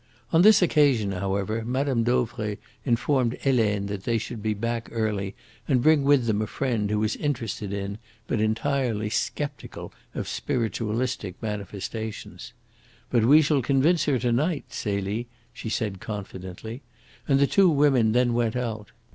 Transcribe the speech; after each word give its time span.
On 0.33 0.41
this 0.41 0.63
occasion, 0.63 1.11
however, 1.11 1.63
Mme. 1.63 2.01
Dauvray 2.01 2.57
informed 2.85 3.37
Helene 3.39 3.85
that 3.85 4.03
they 4.03 4.17
should 4.17 4.41
be 4.41 4.55
back 4.55 4.89
early 4.91 5.35
and 5.67 5.83
bring 5.83 6.03
with 6.03 6.25
them 6.25 6.41
a 6.41 6.47
friend 6.47 6.89
who 6.89 6.97
was 6.97 7.15
interested 7.17 7.71
in, 7.71 7.99
but 8.25 8.41
entirely 8.41 9.11
sceptical 9.11 9.93
of, 10.15 10.27
spiritualistic 10.27 11.39
manifestations. 11.39 12.51
"But 13.11 13.25
we 13.25 13.43
shall 13.43 13.61
convince 13.61 14.05
her 14.05 14.17
to 14.17 14.31
night, 14.31 14.73
Celie," 14.73 15.27
she 15.53 15.69
said 15.69 15.99
confidently; 16.01 16.81
and 17.27 17.39
the 17.39 17.45
two 17.45 17.69
women 17.69 18.13
then 18.13 18.33
went 18.33 18.55
out. 18.55 18.89